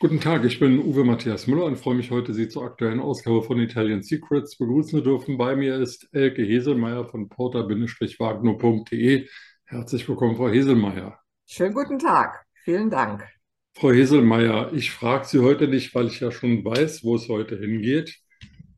Guten 0.00 0.20
Tag, 0.20 0.44
ich 0.44 0.60
bin 0.60 0.78
Uwe 0.78 1.02
Matthias 1.02 1.48
Müller 1.48 1.64
und 1.64 1.76
freue 1.76 1.96
mich 1.96 2.12
heute, 2.12 2.32
Sie 2.32 2.48
zur 2.48 2.62
aktuellen 2.62 3.00
Ausgabe 3.00 3.42
von 3.42 3.58
Italian 3.58 4.04
Secrets 4.04 4.56
begrüßen 4.56 4.90
zu 4.90 5.00
dürfen. 5.00 5.36
Bei 5.36 5.56
mir 5.56 5.74
ist 5.74 6.08
Elke 6.12 6.44
Heselmeier 6.44 7.04
von 7.04 7.28
porter-wagner.de. 7.28 9.26
Herzlich 9.64 10.08
willkommen, 10.08 10.36
Frau 10.36 10.50
Heselmeier. 10.50 11.18
Schönen 11.46 11.74
guten 11.74 11.98
Tag, 11.98 12.44
vielen 12.62 12.90
Dank. 12.90 13.26
Frau 13.74 13.90
Heselmeier, 13.90 14.72
ich 14.72 14.92
frage 14.92 15.24
Sie 15.24 15.40
heute 15.40 15.66
nicht, 15.66 15.92
weil 15.96 16.06
ich 16.06 16.20
ja 16.20 16.30
schon 16.30 16.64
weiß, 16.64 17.02
wo 17.02 17.16
es 17.16 17.28
heute 17.28 17.58
hingeht, 17.58 18.20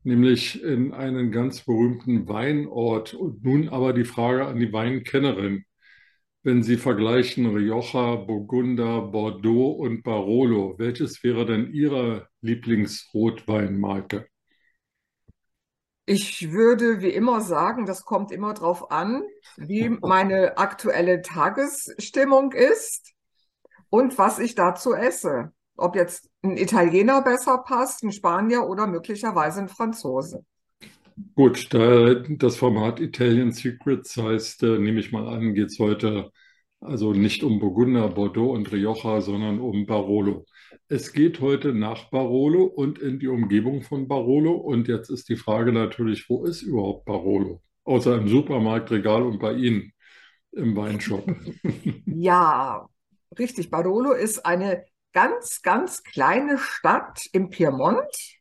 nämlich 0.01 0.63
in 0.63 0.91
einen 0.91 1.31
ganz 1.31 1.61
berühmten 1.61 2.27
Weinort. 2.29 3.13
Und 3.13 3.43
nun 3.43 3.69
aber 3.69 3.93
die 3.93 4.05
Frage 4.05 4.47
an 4.47 4.59
die 4.59 4.73
Weinkennerin. 4.73 5.65
Wenn 6.43 6.63
Sie 6.63 6.77
vergleichen 6.77 7.45
Rioja, 7.45 8.15
Burgunder, 8.15 9.01
Bordeaux 9.01 9.73
und 9.73 10.01
Barolo, 10.01 10.73
welches 10.79 11.23
wäre 11.23 11.45
denn 11.45 11.71
Ihre 11.71 12.29
Lieblingsrotweinmarke? 12.41 14.27
Ich 16.07 16.51
würde 16.51 16.99
wie 17.01 17.09
immer 17.11 17.41
sagen, 17.41 17.85
das 17.85 18.05
kommt 18.05 18.31
immer 18.31 18.55
darauf 18.55 18.89
an, 18.89 19.21
wie 19.55 19.89
meine 19.89 20.57
aktuelle 20.57 21.21
Tagesstimmung 21.21 22.53
ist 22.53 23.13
und 23.89 24.17
was 24.17 24.39
ich 24.39 24.55
dazu 24.55 24.95
esse. 24.95 25.53
Ob 25.77 25.95
jetzt 25.95 26.27
ein 26.41 26.57
Italiener 26.57 27.21
besser 27.21 27.59
passt, 27.59 28.03
ein 28.03 28.11
Spanier 28.11 28.63
oder 28.67 28.87
möglicherweise 28.87 29.61
ein 29.61 29.69
Franzose. 29.69 30.43
Gut, 31.35 31.73
da 31.73 32.13
das 32.15 32.55
Format 32.57 32.99
Italian 32.99 33.51
Secrets 33.51 34.17
heißt, 34.17 34.63
äh, 34.63 34.79
nehme 34.79 34.99
ich 34.99 35.11
mal 35.11 35.27
an, 35.27 35.53
geht 35.53 35.67
es 35.67 35.79
heute 35.79 36.31
also 36.81 37.13
nicht 37.13 37.43
um 37.43 37.59
Burgunder, 37.59 38.09
Bordeaux 38.09 38.53
und 38.53 38.71
Rioja, 38.71 39.21
sondern 39.21 39.59
um 39.59 39.85
Barolo. 39.85 40.45
Es 40.87 41.13
geht 41.13 41.39
heute 41.39 41.73
nach 41.73 42.09
Barolo 42.09 42.63
und 42.63 42.97
in 42.97 43.19
die 43.19 43.27
Umgebung 43.27 43.83
von 43.83 44.07
Barolo. 44.07 44.53
Und 44.53 44.87
jetzt 44.87 45.09
ist 45.09 45.29
die 45.29 45.35
Frage 45.35 45.71
natürlich, 45.71 46.27
wo 46.27 46.43
ist 46.43 46.63
überhaupt 46.63 47.05
Barolo? 47.05 47.61
Außer 47.83 48.17
im 48.17 48.27
Supermarktregal 48.27 49.21
und 49.21 49.39
bei 49.39 49.53
Ihnen 49.53 49.93
im 50.51 50.75
Weinshop. 50.75 51.23
Ja, 52.05 52.87
richtig. 53.37 53.69
Barolo 53.69 54.13
ist 54.13 54.45
eine 54.45 54.83
ganz, 55.13 55.61
ganz 55.61 56.03
kleine 56.03 56.57
Stadt 56.57 57.25
im 57.31 57.49
Piemont. 57.49 58.40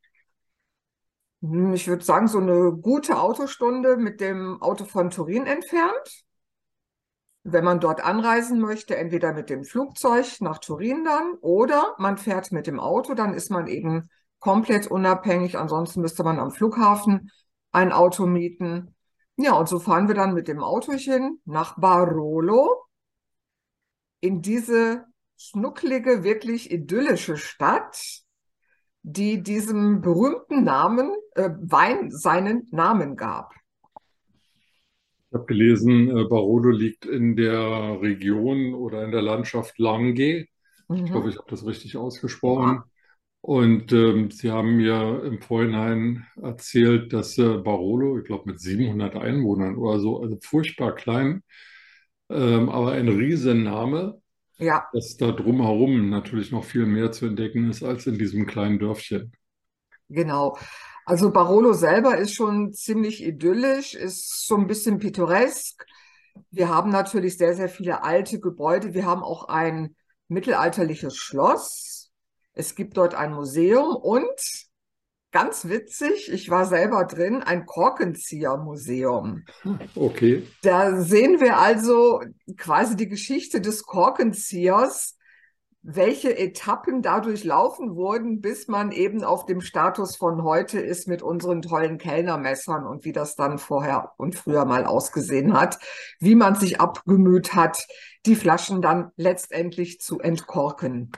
Hm, 1.43 1.73
ich 1.75 1.89
würde 1.89 2.05
sagen, 2.05 2.29
so 2.29 2.39
eine 2.39 2.73
gute 2.73 3.19
Autostunde 3.19 3.97
mit 3.97 4.21
dem 4.21 4.61
Auto 4.63 4.85
von 4.85 5.11
Turin 5.11 5.47
entfernt. 5.47 6.25
Wenn 7.43 7.65
man 7.65 7.81
dort 7.81 8.05
anreisen 8.05 8.61
möchte, 8.61 8.97
entweder 8.97 9.33
mit 9.33 9.49
dem 9.49 9.65
Flugzeug 9.65 10.41
nach 10.41 10.59
Turin 10.59 11.05
dann 11.05 11.35
oder 11.41 11.95
man 11.99 12.19
fährt 12.19 12.53
mit 12.53 12.67
dem 12.67 12.79
Auto, 12.79 13.15
dann 13.15 13.33
ist 13.33 13.51
man 13.51 13.67
eben 13.67 14.11
komplett 14.41 14.87
unabhängig. 14.89 15.57
Ansonsten 15.57 16.03
müsste 16.03 16.23
man 16.23 16.39
am 16.39 16.51
Flughafen 16.51 17.31
ein 17.73 17.93
Auto 17.93 18.27
mieten. 18.27 18.95
Ja, 19.37 19.55
und 19.55 19.69
so 19.71 19.79
fahren 19.79 20.09
wir 20.09 20.15
dann 20.15 20.35
mit 20.35 20.49
dem 20.49 20.63
Autochen 20.63 21.41
nach 21.47 21.79
Barolo 21.79 22.85
in 24.21 24.43
diese 24.43 25.07
schnucklige, 25.39 26.23
wirklich 26.23 26.71
idyllische 26.71 27.39
Stadt, 27.39 28.23
die 29.03 29.43
diesem 29.43 30.01
berühmten 30.01 30.65
Namen, 30.65 31.13
äh, 31.35 31.51
Wein 31.61 32.11
seinen 32.11 32.69
Namen 32.71 33.17
gab. 33.17 33.55
Ich 35.31 35.35
habe 35.35 35.47
gelesen, 35.47 36.09
äh, 36.09 36.25
Barolo 36.25 36.71
liegt 36.71 37.07
in 37.07 37.37
der 37.37 38.01
Region 38.01 38.75
oder 38.75 39.05
in 39.05 39.13
der 39.13 39.23
Landschaft 39.23 39.79
Langhe. 39.79 40.47
Mhm. 40.89 41.05
Ich 41.05 41.13
hoffe, 41.13 41.29
ich 41.31 41.39
habe 41.39 41.51
das 41.51 41.65
richtig 41.65 41.97
ausgesprochen. 41.97 42.77
Ja. 42.77 42.85
Und 43.43 43.93
ähm, 43.93 44.31
Sie 44.31 44.51
haben 44.51 44.77
mir 44.77 45.23
im 45.25 45.41
Vorhinein 45.41 46.27
erzählt, 46.43 47.13
dass 47.13 47.39
äh, 47.39 47.57
Barolo, 47.57 48.19
ich 48.19 48.25
glaube 48.25 48.51
mit 48.51 48.61
700 48.61 49.17
Einwohnern 49.17 49.77
oder 49.77 49.99
so, 49.99 50.21
also 50.21 50.37
furchtbar 50.43 50.95
klein, 50.95 51.43
ähm, 52.29 52.69
aber 52.69 52.93
ein 52.93 53.09
Riesenname, 53.09 54.20
ja. 54.61 54.89
dass 54.93 55.17
da 55.17 55.33
drumherum 55.33 56.11
natürlich 56.11 56.53
noch 56.53 56.65
viel 56.65 56.87
mehr 56.87 57.13
zu 57.13 57.27
entdecken 57.27 57.71
ist 57.71 57.83
als 57.83 58.07
in 58.07 58.19
diesem 58.19 58.47
kleinen 58.47 58.79
Dörfchen. 58.79 59.33
Genau. 60.09 60.57
Also 61.05 61.31
Barolo 61.33 61.73
selber 61.73 62.19
ist 62.19 62.35
schon 62.35 62.73
ziemlich 62.73 63.25
idyllisch, 63.25 63.95
ist 63.95 64.47
so 64.47 64.57
ein 64.57 64.67
bisschen 64.67 64.99
pittoresk. 64.99 65.85
Wir 66.51 66.69
haben 66.69 66.91
natürlich 66.91 67.37
sehr, 67.37 67.55
sehr 67.55 67.69
viele 67.69 68.05
alte 68.05 68.39
Gebäude. 68.39 68.95
Wir 68.95 69.07
haben 69.07 69.23
auch 69.23 69.49
ein 69.49 69.97
mittelalterliches 70.29 71.17
Schloss. 71.17 72.13
Es 72.53 72.75
gibt 72.75 72.97
dort 72.97 73.15
ein 73.15 73.33
Museum 73.33 73.97
und 73.97 74.70
ganz 75.33 75.69
witzig, 75.69 76.31
ich 76.33 76.51
war 76.51 76.67
selber 76.67 77.05
drin, 77.05 77.43
ein 77.43 77.67
Korkenzieher-Museum. 77.67 79.45
Okay. 79.95 80.47
Da 80.63 81.01
sehen 81.01 81.41
wir 81.41 81.59
also 81.59 82.23
quasi 82.57 82.97
die 82.97 83.09
Geschichte 83.09 83.61
des 83.61 83.85
Korkenziehers 83.85 85.17
welche 85.83 86.37
Etappen 86.37 87.01
dadurch 87.01 87.45
laufen 87.45 87.97
wurden, 87.97 88.41
bis 88.41 88.69
man 88.69 88.93
eben 88.93 89.25
auf 89.25 89.47
dem 89.47 89.61
Status 89.63 90.17
von 90.17 90.45
heute 90.45 90.79
ist 90.79 91.09
mit 91.09 91.23
unseren 91.23 91.63
tollen 91.63 91.97
Kellnermessern 91.97 92.87
und 92.87 93.05
wie 93.05 93.13
das 93.13 93.35
dann 93.35 93.59
vorher 93.59 94.13
und 94.19 94.35
früher 94.35 94.67
mal 94.67 94.85
ausgesehen 94.85 95.59
hat, 95.59 95.79
wie 96.19 96.35
man 96.35 96.55
sich 96.55 96.81
abgemüht 96.81 97.55
hat, 97.55 97.87
die 98.27 98.37
Flaschen 98.37 98.83
dann 98.83 99.11
letztendlich 99.17 100.01
zu 100.01 100.21
entkorken. 100.21 101.13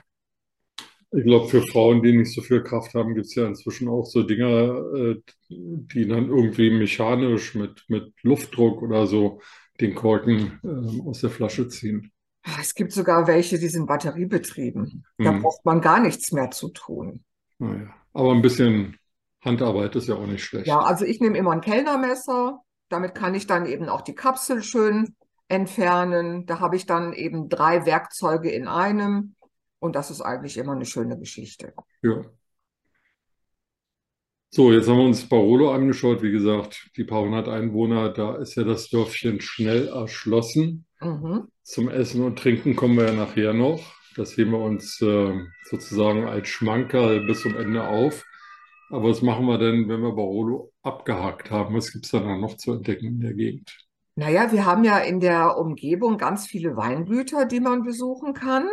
Ich 1.15 1.23
glaube, 1.23 1.47
für 1.47 1.61
Frauen, 1.61 2.01
die 2.01 2.17
nicht 2.17 2.33
so 2.33 2.41
viel 2.41 2.63
Kraft 2.63 2.95
haben, 2.95 3.13
gibt 3.13 3.27
es 3.27 3.35
ja 3.35 3.45
inzwischen 3.45 3.87
auch 3.87 4.05
so 4.05 4.23
Dinger, 4.23 4.81
äh, 4.95 5.21
die 5.49 6.07
dann 6.07 6.29
irgendwie 6.29 6.71
mechanisch 6.71 7.53
mit, 7.55 7.83
mit 7.87 8.13
Luftdruck 8.23 8.81
oder 8.81 9.05
so 9.05 9.41
den 9.79 9.93
Korken 9.93 10.59
äh, 10.63 11.07
aus 11.07 11.21
der 11.21 11.29
Flasche 11.29 11.67
ziehen. 11.67 12.11
Es 12.59 12.73
gibt 12.73 12.91
sogar 12.91 13.27
welche, 13.27 13.57
die 13.57 13.69
sind 13.69 13.85
batteriebetrieben. 13.85 15.05
Da 15.17 15.31
hm. 15.31 15.41
braucht 15.41 15.63
man 15.65 15.81
gar 15.81 15.99
nichts 15.99 16.31
mehr 16.31 16.51
zu 16.51 16.69
tun. 16.69 17.23
Naja. 17.59 17.93
Aber 18.13 18.31
ein 18.31 18.41
bisschen 18.41 18.97
Handarbeit 19.41 19.95
ist 19.95 20.07
ja 20.07 20.15
auch 20.15 20.27
nicht 20.27 20.43
schlecht. 20.43 20.67
Ja, 20.67 20.79
also 20.79 21.05
ich 21.05 21.19
nehme 21.19 21.37
immer 21.37 21.51
ein 21.51 21.61
Kellnermesser. 21.61 22.59
Damit 22.89 23.15
kann 23.15 23.35
ich 23.35 23.47
dann 23.47 23.65
eben 23.65 23.89
auch 23.89 24.01
die 24.01 24.15
Kapsel 24.15 24.61
schön 24.61 25.15
entfernen. 25.47 26.45
Da 26.45 26.59
habe 26.59 26.75
ich 26.75 26.85
dann 26.85 27.13
eben 27.13 27.49
drei 27.49 27.85
Werkzeuge 27.85 28.49
in 28.49 28.67
einem. 28.67 29.35
Und 29.83 29.97
das 29.97 30.09
ist 30.09 30.21
eigentlich 30.21 30.55
immer 30.57 30.71
eine 30.71 30.85
schöne 30.85 31.19
Geschichte. 31.19 31.73
Ja. 32.03 32.21
So, 34.49 34.71
jetzt 34.71 34.87
haben 34.87 34.99
wir 34.99 35.03
uns 35.03 35.27
Barolo 35.27 35.73
angeschaut. 35.73 36.21
Wie 36.23 36.31
gesagt, 36.31 36.89
die 36.95 37.03
paar 37.03 37.23
hundert 37.23 37.49
Einwohner, 37.49 38.07
da 38.07 38.37
ist 38.37 38.55
ja 38.55 38.63
das 38.63 38.89
Dörfchen 38.89 39.41
schnell 39.41 39.89
erschlossen. 39.89 40.85
Mhm. 41.01 41.49
Zum 41.63 41.89
Essen 41.89 42.23
und 42.23 42.39
Trinken 42.39 42.77
kommen 42.77 42.95
wir 42.95 43.07
ja 43.07 43.13
nachher 43.13 43.53
noch. 43.53 43.93
Das 44.15 44.37
heben 44.37 44.51
wir 44.51 44.59
uns 44.59 45.01
äh, 45.01 45.33
sozusagen 45.69 46.29
als 46.29 46.47
Schmankerl 46.47 47.25
bis 47.25 47.41
zum 47.41 47.57
Ende 47.57 47.85
auf. 47.85 48.23
Aber 48.89 49.09
was 49.09 49.21
machen 49.21 49.47
wir 49.47 49.57
denn, 49.57 49.89
wenn 49.89 49.99
wir 49.99 50.13
Barolo 50.13 50.71
abgehakt 50.81 51.51
haben? 51.51 51.75
Was 51.75 51.91
gibt 51.91 52.05
es 52.05 52.11
dann 52.11 52.39
noch 52.39 52.55
zu 52.55 52.71
entdecken 52.71 53.07
in 53.07 53.19
der 53.19 53.33
Gegend? 53.33 53.85
Naja, 54.15 54.49
wir 54.49 54.65
haben 54.65 54.85
ja 54.85 54.99
in 54.99 55.19
der 55.19 55.57
Umgebung 55.57 56.17
ganz 56.17 56.47
viele 56.47 56.77
Weingüter, 56.77 57.45
die 57.45 57.59
man 57.59 57.83
besuchen 57.83 58.33
kann. 58.33 58.69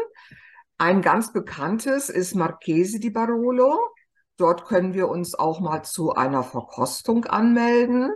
Ein 0.80 1.02
ganz 1.02 1.30
bekanntes 1.30 2.08
ist 2.08 2.34
Marchese 2.34 3.00
di 3.00 3.10
Barolo. 3.10 3.78
Dort 4.38 4.64
können 4.64 4.94
wir 4.94 5.10
uns 5.10 5.34
auch 5.34 5.60
mal 5.60 5.82
zu 5.82 6.14
einer 6.14 6.42
Verkostung 6.42 7.26
anmelden. 7.26 8.10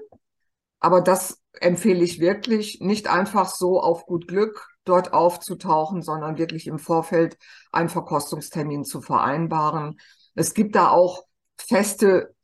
Aber 0.80 1.02
das 1.02 1.42
empfehle 1.60 2.02
ich 2.02 2.20
wirklich, 2.20 2.80
nicht 2.80 3.06
einfach 3.06 3.50
so 3.50 3.82
auf 3.82 4.06
gut 4.06 4.28
Glück 4.28 4.66
dort 4.86 5.12
aufzutauchen, 5.12 6.00
sondern 6.00 6.38
wirklich 6.38 6.66
im 6.66 6.78
Vorfeld 6.78 7.36
einen 7.70 7.90
Verkostungstermin 7.90 8.84
zu 8.84 9.02
vereinbaren. 9.02 10.00
Es 10.34 10.54
gibt 10.54 10.74
da 10.74 10.88
auch 10.88 11.24
feste 11.58 12.34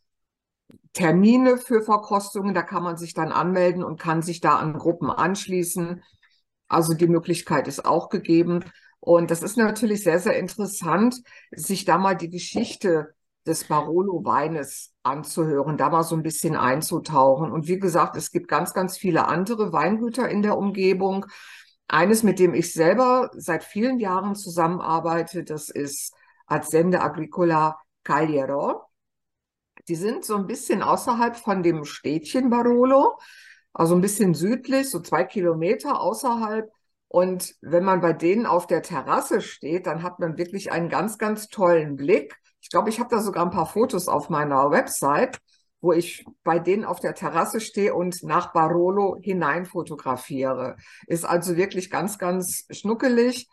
Termine 0.92 1.56
für 1.56 1.80
Verkostungen, 1.80 2.52
da 2.52 2.60
kann 2.60 2.82
man 2.82 2.98
sich 2.98 3.14
dann 3.14 3.32
anmelden 3.32 3.82
und 3.82 3.98
kann 3.98 4.20
sich 4.20 4.42
da 4.42 4.58
an 4.58 4.74
Gruppen 4.74 5.10
anschließen. 5.10 6.02
Also 6.68 6.92
die 6.92 7.08
Möglichkeit 7.08 7.68
ist 7.68 7.86
auch 7.86 8.10
gegeben. 8.10 8.62
Und 9.00 9.30
das 9.30 9.42
ist 9.42 9.56
natürlich 9.56 10.04
sehr, 10.04 10.18
sehr 10.18 10.38
interessant, 10.38 11.16
sich 11.52 11.84
da 11.84 11.98
mal 11.98 12.14
die 12.14 12.30
Geschichte 12.30 13.14
des 13.46 13.64
Barolo-Weines 13.64 14.92
anzuhören, 15.02 15.78
da 15.78 15.88
mal 15.88 16.02
so 16.02 16.14
ein 16.14 16.22
bisschen 16.22 16.54
einzutauchen. 16.54 17.50
Und 17.50 17.66
wie 17.66 17.78
gesagt, 17.78 18.16
es 18.16 18.30
gibt 18.30 18.48
ganz, 18.48 18.74
ganz 18.74 18.98
viele 18.98 19.26
andere 19.26 19.72
Weingüter 19.72 20.28
in 20.28 20.42
der 20.42 20.58
Umgebung. 20.58 21.24
Eines, 21.88 22.22
mit 22.22 22.38
dem 22.38 22.54
ich 22.54 22.72
selber 22.72 23.30
seit 23.32 23.64
vielen 23.64 23.98
Jahren 23.98 24.34
zusammenarbeite, 24.34 25.42
das 25.42 25.70
ist 25.70 26.14
Azienda 26.46 27.00
Agricola 27.00 27.78
Cagliero. 28.04 28.82
Die 29.88 29.96
sind 29.96 30.24
so 30.24 30.36
ein 30.36 30.46
bisschen 30.46 30.82
außerhalb 30.82 31.36
von 31.36 31.62
dem 31.62 31.84
Städtchen 31.84 32.50
Barolo, 32.50 33.18
also 33.72 33.94
ein 33.94 34.00
bisschen 34.02 34.34
südlich, 34.34 34.90
so 34.90 35.00
zwei 35.00 35.24
Kilometer 35.24 36.00
außerhalb. 36.00 36.70
Und 37.12 37.56
wenn 37.60 37.82
man 37.82 38.00
bei 38.00 38.12
denen 38.12 38.46
auf 38.46 38.68
der 38.68 38.82
Terrasse 38.82 39.40
steht, 39.40 39.88
dann 39.88 40.04
hat 40.04 40.20
man 40.20 40.38
wirklich 40.38 40.70
einen 40.70 40.88
ganz, 40.88 41.18
ganz 41.18 41.48
tollen 41.48 41.96
Blick. 41.96 42.36
Ich 42.60 42.70
glaube, 42.70 42.88
ich 42.88 43.00
habe 43.00 43.10
da 43.10 43.20
sogar 43.20 43.44
ein 43.44 43.50
paar 43.50 43.66
Fotos 43.66 44.06
auf 44.06 44.30
meiner 44.30 44.70
Website, 44.70 45.40
wo 45.80 45.92
ich 45.92 46.24
bei 46.44 46.60
denen 46.60 46.84
auf 46.84 47.00
der 47.00 47.16
Terrasse 47.16 47.60
stehe 47.60 47.94
und 47.96 48.22
nach 48.22 48.52
Barolo 48.52 49.16
hinein 49.20 49.66
fotografiere. 49.66 50.76
Ist 51.08 51.24
also 51.24 51.56
wirklich 51.56 51.90
ganz, 51.90 52.16
ganz 52.16 52.66
schnuckelig. 52.70 53.48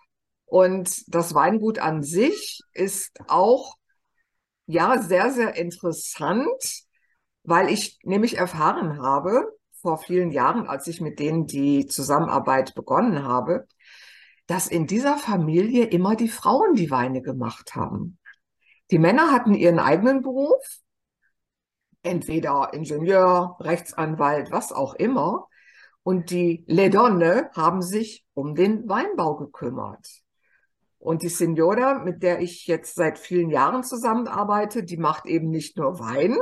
Und 0.45 1.11
das 1.11 1.33
Weingut 1.33 1.79
an 1.79 2.03
sich 2.03 2.61
ist 2.73 3.17
auch 3.27 3.73
ja 4.67 5.01
sehr, 5.01 5.31
sehr 5.31 5.55
interessant, 5.55 6.85
weil 7.41 7.71
ich 7.71 7.97
nämlich 8.03 8.37
erfahren 8.37 9.01
habe, 9.01 9.56
vor 9.81 9.97
vielen 9.97 10.31
Jahren, 10.31 10.67
als 10.67 10.87
ich 10.87 11.01
mit 11.01 11.19
denen 11.19 11.47
die 11.47 11.85
Zusammenarbeit 11.85 12.75
begonnen 12.75 13.23
habe, 13.23 13.67
dass 14.47 14.67
in 14.67 14.87
dieser 14.87 15.17
Familie 15.17 15.85
immer 15.85 16.15
die 16.15 16.29
Frauen 16.29 16.73
die 16.73 16.89
Weine 16.89 17.21
gemacht 17.21 17.75
haben. 17.75 18.17
Die 18.91 18.99
Männer 18.99 19.31
hatten 19.31 19.53
ihren 19.53 19.79
eigenen 19.79 20.21
Beruf, 20.21 20.63
entweder 22.03 22.73
Ingenieur, 22.73 23.57
Rechtsanwalt, 23.59 24.51
was 24.51 24.71
auch 24.71 24.93
immer. 24.95 25.47
Und 26.03 26.29
die 26.29 26.63
Ledonne 26.67 27.49
haben 27.53 27.81
sich 27.81 28.25
um 28.33 28.55
den 28.55 28.87
Weinbau 28.87 29.35
gekümmert. 29.35 30.07
Und 30.99 31.21
die 31.21 31.29
Signora, 31.29 31.99
mit 31.99 32.23
der 32.23 32.39
ich 32.39 32.65
jetzt 32.65 32.95
seit 32.95 33.19
vielen 33.19 33.49
Jahren 33.49 33.83
zusammenarbeite, 33.83 34.83
die 34.83 34.97
macht 34.97 35.25
eben 35.25 35.49
nicht 35.49 35.77
nur 35.77 35.99
Wein, 35.99 36.37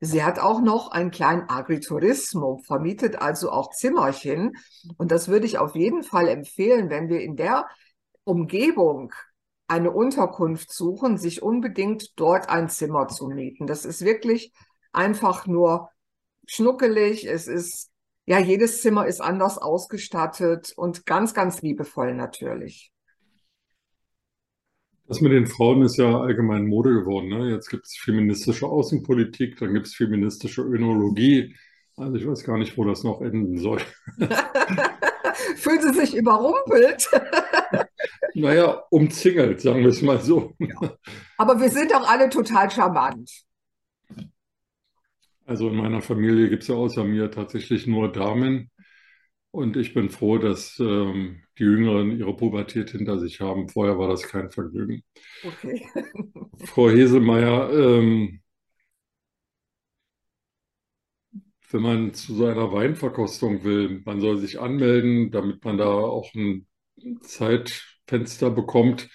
Sie 0.00 0.22
hat 0.22 0.38
auch 0.38 0.60
noch 0.60 0.92
einen 0.92 1.10
kleinen 1.10 1.48
Agriturismo, 1.48 2.58
vermietet 2.64 3.20
also 3.20 3.50
auch 3.50 3.70
Zimmerchen. 3.70 4.56
Und 4.96 5.10
das 5.10 5.28
würde 5.28 5.46
ich 5.46 5.58
auf 5.58 5.74
jeden 5.74 6.04
Fall 6.04 6.28
empfehlen, 6.28 6.88
wenn 6.88 7.08
wir 7.08 7.20
in 7.20 7.36
der 7.36 7.66
Umgebung 8.22 9.12
eine 9.66 9.90
Unterkunft 9.90 10.72
suchen, 10.72 11.18
sich 11.18 11.42
unbedingt 11.42 12.18
dort 12.18 12.48
ein 12.48 12.68
Zimmer 12.68 13.08
zu 13.08 13.26
mieten. 13.26 13.66
Das 13.66 13.84
ist 13.84 14.04
wirklich 14.04 14.52
einfach 14.92 15.46
nur 15.46 15.90
schnuckelig. 16.46 17.26
Es 17.26 17.48
ist, 17.48 17.90
ja, 18.24 18.38
jedes 18.38 18.80
Zimmer 18.80 19.06
ist 19.06 19.20
anders 19.20 19.58
ausgestattet 19.58 20.72
und 20.76 21.06
ganz, 21.06 21.34
ganz 21.34 21.60
liebevoll 21.60 22.14
natürlich. 22.14 22.92
Das 25.08 25.22
mit 25.22 25.32
den 25.32 25.46
Frauen 25.46 25.80
ist 25.80 25.96
ja 25.96 26.20
allgemein 26.20 26.66
Mode 26.66 26.92
geworden. 26.92 27.28
Ne? 27.28 27.50
Jetzt 27.50 27.70
gibt 27.70 27.86
es 27.86 27.96
feministische 27.96 28.66
Außenpolitik, 28.66 29.58
dann 29.58 29.72
gibt 29.72 29.86
es 29.86 29.94
feministische 29.94 30.60
Önologie. 30.60 31.56
Also 31.96 32.16
ich 32.16 32.26
weiß 32.26 32.44
gar 32.44 32.58
nicht, 32.58 32.76
wo 32.76 32.84
das 32.84 33.04
noch 33.04 33.22
enden 33.22 33.56
soll. 33.56 33.80
Fühlen 35.56 35.80
Sie 35.80 35.94
sich 35.94 36.14
überrumpelt? 36.14 37.08
naja, 38.34 38.82
umzingelt, 38.90 39.62
sagen 39.62 39.80
wir 39.80 39.88
es 39.88 40.02
mal 40.02 40.20
so. 40.20 40.52
Ja. 40.58 40.98
Aber 41.38 41.58
wir 41.58 41.70
sind 41.70 41.90
doch 41.90 42.06
alle 42.06 42.28
total 42.28 42.70
charmant. 42.70 43.30
Also 45.46 45.70
in 45.70 45.76
meiner 45.76 46.02
Familie 46.02 46.50
gibt 46.50 46.64
es 46.64 46.68
ja 46.68 46.74
außer 46.74 47.04
mir 47.04 47.30
tatsächlich 47.30 47.86
nur 47.86 48.12
Damen. 48.12 48.70
Und 49.52 49.78
ich 49.78 49.94
bin 49.94 50.10
froh, 50.10 50.36
dass 50.36 50.78
ähm, 50.78 51.42
die 51.58 51.64
Jüngeren 51.64 52.18
ihre 52.18 52.34
Pubertät 52.36 52.90
hinter 52.90 53.18
sich 53.18 53.40
haben. 53.40 53.68
Vorher 53.68 53.98
war 53.98 54.08
das 54.08 54.22
kein 54.22 54.50
Vergnügen. 54.50 55.02
Okay. 55.44 55.86
Frau 56.64 56.90
Heselmeier, 56.90 57.70
ähm, 57.72 58.40
wenn 61.70 61.82
man 61.82 62.14
zu 62.14 62.34
so 62.34 62.46
einer 62.46 62.72
Weinverkostung 62.72 63.64
will, 63.64 64.02
man 64.04 64.20
soll 64.20 64.38
sich 64.38 64.60
anmelden, 64.60 65.30
damit 65.30 65.64
man 65.64 65.78
da 65.78 65.86
auch 65.86 66.32
ein 66.34 66.66
Zeitfenster 67.20 68.50
bekommt 68.50 69.08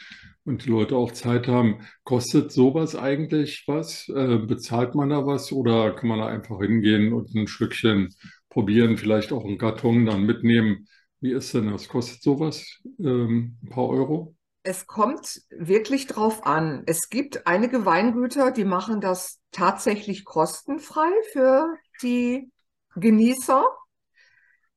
und 0.45 0.65
die 0.65 0.69
Leute 0.69 0.95
auch 0.95 1.11
Zeit 1.11 1.47
haben. 1.47 1.79
Kostet 2.03 2.51
sowas 2.51 2.95
eigentlich 2.95 3.63
was? 3.67 4.09
Äh, 4.09 4.39
bezahlt 4.39 4.95
man 4.95 5.09
da 5.09 5.25
was 5.25 5.51
oder 5.51 5.93
kann 5.95 6.09
man 6.09 6.19
da 6.19 6.27
einfach 6.27 6.59
hingehen 6.59 7.13
und 7.13 7.33
ein 7.33 7.47
Stückchen 7.47 8.09
probieren, 8.49 8.97
vielleicht 8.97 9.31
auch 9.31 9.45
einen 9.45 9.57
Karton 9.57 10.05
dann 10.05 10.23
mitnehmen. 10.25 10.87
Wie 11.23 11.31
ist 11.31 11.53
denn 11.53 11.71
das? 11.71 11.87
Kostet 11.87 12.21
sowas 12.21 12.81
ähm, 12.99 13.57
ein 13.63 13.69
paar 13.69 13.87
Euro? 13.87 14.35
Es 14.63 14.87
kommt 14.87 15.41
wirklich 15.49 16.05
drauf 16.05 16.45
an. 16.45 16.83
Es 16.85 17.07
gibt 17.07 17.47
einige 17.47 17.85
Weingüter, 17.85 18.51
die 18.51 18.65
machen 18.65 18.99
das 18.99 19.39
tatsächlich 19.51 20.25
kostenfrei 20.25 21.09
für 21.31 21.77
die 22.01 22.51
Genießer, 22.97 23.65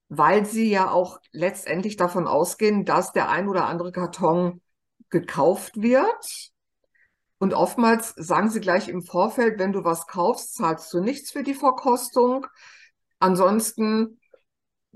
weil 0.08 0.46
sie 0.46 0.70
ja 0.70 0.88
auch 0.88 1.18
letztendlich 1.32 1.96
davon 1.96 2.28
ausgehen, 2.28 2.84
dass 2.84 3.10
der 3.10 3.28
ein 3.28 3.48
oder 3.48 3.66
andere 3.66 3.90
Karton 3.90 4.62
gekauft 5.10 5.82
wird. 5.82 6.52
Und 7.38 7.54
oftmals 7.54 8.14
sagen 8.16 8.50
sie 8.50 8.60
gleich 8.60 8.88
im 8.88 9.02
Vorfeld, 9.02 9.58
wenn 9.58 9.72
du 9.72 9.82
was 9.82 10.06
kaufst, 10.06 10.54
zahlst 10.54 10.92
du 10.94 11.00
nichts 11.00 11.32
für 11.32 11.42
die 11.42 11.54
Verkostung. 11.54 12.46
Ansonsten 13.18 14.20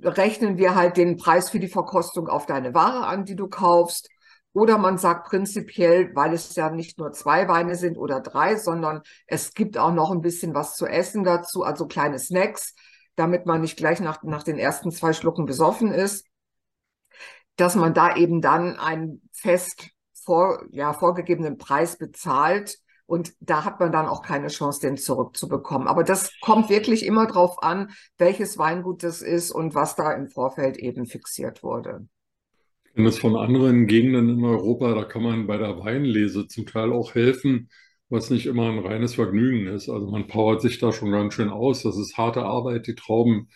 rechnen 0.02 0.58
wir 0.58 0.74
halt 0.74 0.96
den 0.96 1.16
Preis 1.16 1.50
für 1.50 1.60
die 1.60 1.68
Verkostung 1.68 2.28
auf 2.28 2.46
deine 2.46 2.74
Ware 2.74 3.06
an, 3.06 3.24
die 3.24 3.36
du 3.36 3.48
kaufst. 3.48 4.08
Oder 4.52 4.78
man 4.78 4.98
sagt 4.98 5.28
prinzipiell, 5.28 6.14
weil 6.14 6.32
es 6.32 6.56
ja 6.56 6.70
nicht 6.70 6.98
nur 6.98 7.12
zwei 7.12 7.46
Weine 7.46 7.76
sind 7.76 7.96
oder 7.96 8.20
drei, 8.20 8.56
sondern 8.56 9.02
es 9.26 9.54
gibt 9.54 9.78
auch 9.78 9.92
noch 9.92 10.10
ein 10.10 10.22
bisschen 10.22 10.54
was 10.54 10.74
zu 10.76 10.86
essen 10.86 11.22
dazu, 11.22 11.62
also 11.62 11.86
kleine 11.86 12.18
Snacks, 12.18 12.74
damit 13.14 13.46
man 13.46 13.60
nicht 13.60 13.76
gleich 13.76 14.00
nach, 14.00 14.22
nach 14.24 14.42
den 14.42 14.58
ersten 14.58 14.90
zwei 14.90 15.12
Schlucken 15.12 15.46
besoffen 15.46 15.92
ist, 15.92 16.26
dass 17.56 17.76
man 17.76 17.94
da 17.94 18.16
eben 18.16 18.40
dann 18.40 18.76
einen 18.76 19.28
fest 19.32 19.90
vor, 20.24 20.64
ja, 20.70 20.94
vorgegebenen 20.94 21.56
Preis 21.56 21.96
bezahlt 21.96 22.76
und 23.10 23.32
da 23.40 23.64
hat 23.64 23.80
man 23.80 23.90
dann 23.90 24.06
auch 24.06 24.22
keine 24.22 24.46
Chance, 24.46 24.80
den 24.80 24.96
zurückzubekommen. 24.96 25.88
Aber 25.88 26.04
das 26.04 26.30
kommt 26.40 26.70
wirklich 26.70 27.04
immer 27.04 27.26
darauf 27.26 27.60
an, 27.60 27.90
welches 28.18 28.56
Weingut 28.56 29.02
das 29.02 29.20
ist 29.20 29.50
und 29.50 29.74
was 29.74 29.96
da 29.96 30.12
im 30.12 30.28
Vorfeld 30.28 30.76
eben 30.76 31.06
fixiert 31.06 31.64
wurde. 31.64 32.06
Kenne 32.94 33.06
das 33.06 33.18
von 33.18 33.34
anderen 33.34 33.88
Gegenden 33.88 34.28
in 34.28 34.44
Europa, 34.44 34.94
da 34.94 35.02
kann 35.02 35.24
man 35.24 35.48
bei 35.48 35.56
der 35.56 35.76
Weinlese 35.80 36.46
zum 36.46 36.66
Teil 36.66 36.92
auch 36.92 37.16
helfen, 37.16 37.68
was 38.10 38.30
nicht 38.30 38.46
immer 38.46 38.70
ein 38.70 38.78
reines 38.78 39.16
Vergnügen 39.16 39.66
ist. 39.66 39.88
Also 39.88 40.08
man 40.08 40.28
powert 40.28 40.62
sich 40.62 40.78
da 40.78 40.92
schon 40.92 41.10
ganz 41.10 41.34
schön 41.34 41.50
aus. 41.50 41.82
Das 41.82 41.98
ist 41.98 42.16
harte 42.16 42.44
Arbeit, 42.44 42.86
die 42.86 42.94
Trauben 42.94 43.48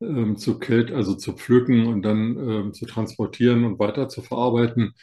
ähm, 0.00 0.36
zu 0.36 0.60
kält, 0.60 0.92
also 0.92 1.16
zu 1.16 1.32
pflücken 1.32 1.88
und 1.88 2.02
dann 2.02 2.36
ähm, 2.36 2.72
zu 2.72 2.86
transportieren 2.86 3.64
und 3.64 3.80
weiter 3.80 4.08
zu 4.08 4.22
verarbeiten. 4.22 4.94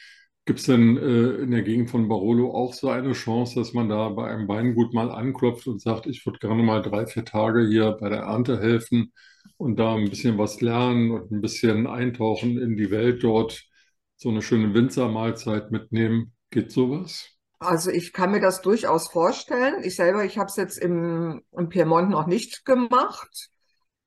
Gibt 0.50 0.62
es 0.62 0.65
denn 0.65 0.98
äh, 0.98 1.44
in 1.44 1.51
der 1.51 1.62
Gegend 1.62 1.91
von 1.91 2.10
Barolo 2.10 2.56
auch 2.56 2.74
so 2.74 2.89
eine 2.89 3.12
Chance, 3.12 3.53
dass 3.53 3.74
man 3.74 3.88
da 3.88 4.10
bei 4.10 4.32
einem 4.32 4.48
Weingut 4.48 4.96
mal 4.96 5.12
anklopft 5.12 5.68
und 5.68 5.79
sagt, 5.79 6.08
ich 6.08 6.25
würde 6.25 6.39
gerne 6.39 6.63
mal 6.63 6.82
drei, 6.82 7.06
vier 7.06 7.24
Tage 7.24 7.68
hier 7.68 7.91
bei 8.01 8.10
der 8.10 8.22
Ernte 8.22 8.60
helfen 8.60 9.13
und 9.58 9.77
da 9.77 9.94
ein 9.94 10.10
bisschen 10.10 10.39
was 10.39 10.60
lernen 10.60 11.12
und 11.12 11.29
ein 11.29 11.41
bisschen 11.41 11.86
eintauchen 11.86 12.58
in 12.58 12.77
die 12.77 12.89
Welt 12.89 13.24
dort, 13.24 13.63
so 14.15 14.29
eine 14.29 14.41
schöne 14.41 14.74
Winzermahlzeit 14.74 15.70
mitnehmen? 15.70 16.34
Geht 16.50 16.72
sowas? 16.72 17.29
Also 17.60 17.91
ich 17.91 18.12
kann 18.12 18.32
mir 18.32 18.41
das 18.41 18.63
durchaus 18.63 19.08
vorstellen. 19.08 19.84
Ich 19.84 19.98
selber, 19.98 20.25
ich 20.25 20.39
habe 20.39 20.48
es 20.48 20.56
jetzt 20.56 20.79
im, 20.79 21.44
im 21.56 21.70
Piemont 21.70 22.10
noch 22.10 22.25
nicht 22.25 22.65
gemacht. 22.65 23.51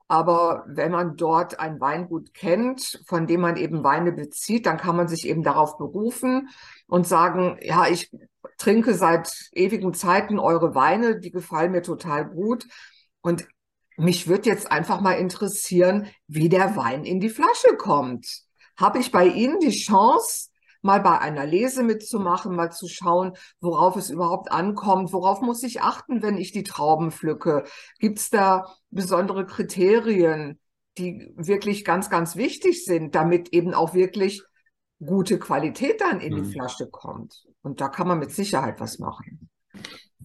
Aber 0.09 0.64
wenn 0.66 0.92
man 0.92 1.16
dort 1.16 1.59
ein 1.59 1.80
Weingut 1.80 2.35
kennt, 2.35 3.02
von 3.06 3.26
dem 3.26 3.40
man 3.40 3.56
eben 3.56 3.85
Weine 3.85 4.12
bezieht, 4.12 4.66
dann 4.66 4.76
kann 4.76 4.97
man 4.97 5.09
sich 5.09 5.26
eben 5.26 5.42
darauf 5.42 5.78
berufen 5.78 6.49
und 6.87 7.06
sagen, 7.06 7.59
ja, 7.62 7.87
ich 7.87 8.11
trinke 8.59 8.94
seit 8.94 9.32
ewigen 9.52 9.94
Zeiten 9.94 10.38
eure 10.38 10.75
Weine, 10.75 11.18
die 11.18 11.30
gefallen 11.30 11.73
mir 11.73 11.82
total 11.82 12.26
gut. 12.26 12.66
Und 13.21 13.47
mich 13.97 14.28
würde 14.28 14.49
jetzt 14.49 14.71
einfach 14.71 15.00
mal 15.00 15.14
interessieren, 15.14 16.09
wie 16.26 16.49
der 16.49 16.76
Wein 16.76 17.04
in 17.04 17.21
die 17.21 17.30
Flasche 17.30 17.76
kommt. 17.76 18.42
Habe 18.76 18.99
ich 18.99 19.12
bei 19.12 19.26
Ihnen 19.26 19.61
die 19.61 19.71
Chance, 19.71 20.49
mal 20.82 21.00
bei 21.00 21.18
einer 21.18 21.46
Lese 21.46 21.82
mitzumachen, 21.82 22.54
mal 22.54 22.70
zu 22.70 22.88
schauen, 22.88 23.32
worauf 23.60 23.96
es 23.96 24.10
überhaupt 24.10 24.52
ankommt, 24.52 25.12
worauf 25.12 25.40
muss 25.40 25.62
ich 25.62 25.80
achten, 25.80 26.22
wenn 26.22 26.36
ich 26.36 26.52
die 26.52 26.64
Trauben 26.64 27.10
pflücke? 27.10 27.64
Gibt 27.98 28.18
es 28.18 28.30
da 28.30 28.66
besondere 28.90 29.46
Kriterien, 29.46 30.60
die 30.98 31.32
wirklich 31.36 31.84
ganz, 31.84 32.10
ganz 32.10 32.36
wichtig 32.36 32.84
sind, 32.84 33.14
damit 33.14 33.50
eben 33.50 33.72
auch 33.72 33.94
wirklich 33.94 34.42
gute 34.98 35.38
Qualität 35.38 36.00
dann 36.00 36.20
in 36.20 36.34
die 36.34 36.42
mhm. 36.42 36.52
Flasche 36.52 36.88
kommt? 36.90 37.46
Und 37.62 37.80
da 37.80 37.88
kann 37.88 38.08
man 38.08 38.18
mit 38.18 38.32
Sicherheit 38.32 38.80
was 38.80 38.98
machen. 38.98 39.41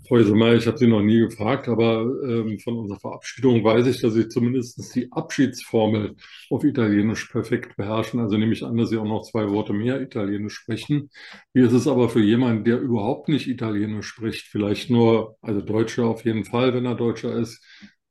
Frau 0.05 0.17
Isemeier, 0.17 0.55
ich 0.55 0.67
habe 0.67 0.77
Sie 0.77 0.87
noch 0.87 1.01
nie 1.01 1.19
gefragt, 1.19 1.67
aber 1.69 2.01
ähm, 2.23 2.59
von 2.59 2.77
unserer 2.77 2.99
Verabschiedung 2.99 3.63
weiß 3.63 3.87
ich, 3.87 4.01
dass 4.01 4.13
Sie 4.13 4.27
zumindest 4.27 4.95
die 4.95 5.11
Abschiedsformel 5.11 6.15
auf 6.49 6.63
Italienisch 6.63 7.25
perfekt 7.25 7.77
beherrschen. 7.77 8.19
Also 8.19 8.37
nehme 8.37 8.53
ich 8.53 8.63
an, 8.63 8.77
dass 8.77 8.89
Sie 8.89 8.97
auch 8.97 9.05
noch 9.05 9.23
zwei 9.23 9.49
Worte 9.49 9.73
mehr 9.73 10.01
Italienisch 10.01 10.55
sprechen. 10.55 11.09
Wie 11.53 11.61
ist 11.61 11.73
es 11.73 11.87
aber 11.87 12.09
für 12.09 12.21
jemanden, 12.21 12.63
der 12.65 12.79
überhaupt 12.79 13.29
nicht 13.29 13.47
Italienisch 13.47 14.07
spricht, 14.07 14.47
vielleicht 14.47 14.89
nur, 14.89 15.37
also 15.41 15.61
Deutscher 15.61 16.05
auf 16.05 16.25
jeden 16.25 16.45
Fall, 16.45 16.73
wenn 16.73 16.85
er 16.85 16.95
Deutscher 16.95 17.33
ist, 17.33 17.63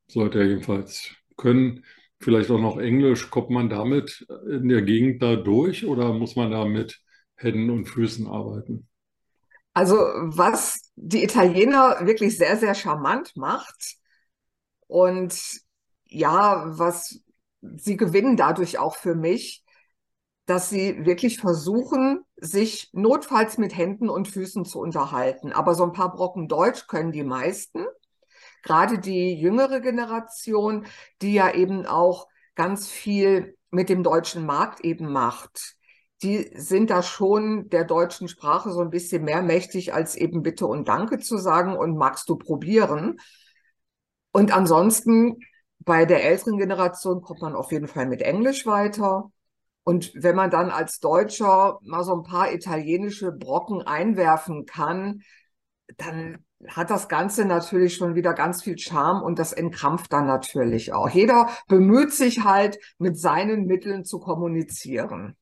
sollte 0.09 0.39
er 0.41 0.47
jedenfalls 0.47 1.15
können. 1.37 1.85
vielleicht 2.21 2.51
auch 2.51 2.61
noch 2.61 2.79
Englisch. 2.79 3.31
Kommt 3.31 3.51
man 3.51 3.69
damit 3.69 4.27
in 4.51 4.69
der 4.69 4.83
Gegend 4.83 5.23
da 5.23 5.37
durch 5.37 5.85
oder 5.87 6.13
muss 6.15 6.37
man 6.37 6.51
da 6.51 6.65
mit 6.65 7.01
Händen 7.37 7.71
und 7.71 7.87
Füßen 7.87 8.27
arbeiten? 8.27 8.89
Also 9.77 9.97
was 9.97 10.81
die 10.95 11.23
Italiener 11.23 11.99
wirklich 12.07 12.39
sehr, 12.39 12.57
sehr 12.57 12.75
charmant 12.75 13.37
macht 13.37 13.97
und 14.87 15.39
ja, 16.07 16.65
was 16.79 17.21
sie 17.61 17.99
gewinnen 17.99 18.39
dadurch 18.39 18.79
auch 18.79 18.97
für 18.97 19.15
mich, 19.15 19.67
dass 20.47 20.71
sie 20.71 21.05
wirklich 21.05 21.37
versuchen, 21.39 22.25
sich 22.37 22.89
notfalls 22.95 23.59
mit 23.59 23.77
Händen 23.77 24.09
und 24.09 24.29
Füßen 24.29 24.65
zu 24.65 24.81
unterhalten. 24.81 25.53
Aber 25.53 25.75
so 25.75 25.85
ein 25.85 25.93
paar 25.93 26.15
Brocken 26.15 26.49
Deutsch 26.49 26.87
können 26.87 27.13
die 27.13 27.25
meisten. 27.25 27.85
Gerade 28.63 28.99
die 28.99 29.35
jüngere 29.35 29.81
Generation, 29.81 30.87
die 31.21 31.35
ja 31.35 31.53
eben 31.53 31.85
auch 31.85 32.29
ganz 32.55 32.89
viel 32.89 33.59
mit 33.71 33.91
dem 33.91 34.03
deutschen 34.03 34.47
Markt 34.47 34.81
eben 34.81 35.13
macht, 35.13 35.77
die 36.23 36.51
sind 36.55 36.91
da 36.91 37.03
schon 37.03 37.69
der 37.69 37.85
deutschen 37.85 38.29
Sprache 38.29 38.71
so 38.71 38.81
ein 38.81 38.91
bisschen 38.91 39.25
mehr 39.25 39.43
mächtig, 39.43 39.93
als 39.93 40.17
eben 40.17 40.43
Bitte 40.43 40.67
und 40.67 40.89
Danke 40.89 41.19
zu 41.19 41.37
sagen 41.37 41.77
und 41.77 41.97
magst 41.97 42.29
du 42.29 42.37
probieren. 42.37 43.19
Und 44.33 44.55
ansonsten 44.55 45.39
bei 45.79 46.05
der 46.05 46.25
älteren 46.25 46.59
Generation 46.59 47.21
kommt 47.23 47.43
man 47.43 47.55
auf 47.55 47.71
jeden 47.71 47.89
Fall 47.89 48.07
mit 48.07 48.23
Englisch 48.23 48.67
weiter. 48.67 49.31
Und 49.85 50.13
wenn 50.15 50.35
man 50.35 50.51
dann 50.51 50.71
als 50.71 50.99
Deutscher 50.99 51.79
mal 51.83 52.03
so 52.03 52.15
ein 52.15 52.25
paar 52.25 52.53
italienische 52.53 53.31
Brocken 53.31 53.83
einwerfen 53.83 54.67
kann, 54.67 55.23
dann 55.97 56.45
hat 56.67 56.91
das 56.91 57.09
Ganze 57.09 57.45
natürlich 57.45 57.95
schon 57.95 58.15
wieder 58.15 58.33
ganz 58.33 58.63
viel 58.63 58.79
Charme 58.79 59.23
und 59.23 59.39
das 59.39 59.53
entkrampft 59.53 60.13
dann 60.13 60.27
natürlich 60.27 60.93
auch. 60.93 61.09
Jeder 61.09 61.49
bemüht 61.69 62.13
sich 62.13 62.45
halt, 62.45 62.79
mit 62.99 63.19
seinen 63.19 63.67
Mitteln 63.67 64.05
zu 64.05 64.19
kommunizieren. 64.19 65.37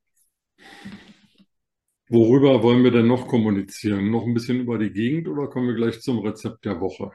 Worüber 2.09 2.63
wollen 2.63 2.85
wir 2.85 2.91
denn 2.91 3.07
noch 3.07 3.27
kommunizieren? 3.29 4.11
Noch 4.11 4.25
ein 4.25 4.35
bisschen 4.35 4.61
über 4.61 4.79
die 4.79 4.93
Gegend 4.93 5.27
oder 5.29 5.49
kommen 5.49 5.69
wir 5.69 5.75
gleich 5.75 6.01
zum 6.01 6.19
Rezept 6.19 6.65
der 6.65 6.81
Woche? 6.81 7.11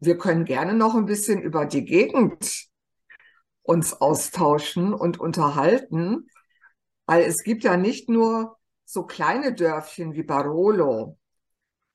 Wir 0.00 0.18
können 0.18 0.44
gerne 0.44 0.74
noch 0.74 0.94
ein 0.94 1.06
bisschen 1.06 1.40
über 1.40 1.64
die 1.64 1.84
Gegend 1.84 2.68
uns 3.62 3.92
austauschen 3.92 4.94
und 4.94 5.20
unterhalten, 5.20 6.28
weil 7.06 7.22
es 7.22 7.42
gibt 7.44 7.64
ja 7.64 7.76
nicht 7.76 8.08
nur 8.08 8.56
so 8.84 9.04
kleine 9.04 9.54
Dörfchen 9.54 10.14
wie 10.14 10.22
Barolo. 10.22 11.18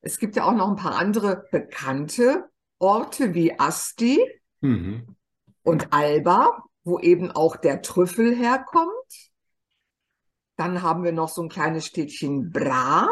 Es 0.02 0.20
gibt 0.20 0.36
ja 0.36 0.46
auch 0.46 0.56
noch 0.56 0.70
ein 0.70 0.76
paar 0.76 0.96
andere 0.96 1.46
bekannte 1.52 2.50
Orte 2.78 3.34
wie 3.34 3.58
Asti 3.60 4.20
mhm. 4.62 5.16
und 5.64 5.94
Alba, 5.94 6.64
wo 6.84 7.00
eben 7.00 7.32
auch 7.32 7.56
der 7.56 7.82
Trüffel 7.82 8.36
herkommt. 8.36 8.90
Dann 10.56 10.82
haben 10.82 11.04
wir 11.04 11.12
noch 11.12 11.30
so 11.30 11.42
ein 11.42 11.50
kleines 11.50 11.86
Städtchen 11.86 12.52
Bra. 12.52 13.10